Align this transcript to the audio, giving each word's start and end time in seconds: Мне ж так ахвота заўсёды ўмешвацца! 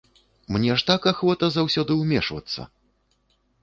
Мне 0.53 0.77
ж 0.79 0.87
так 0.89 1.05
ахвота 1.13 1.51
заўсёды 1.59 2.01
ўмешвацца! 2.01 2.61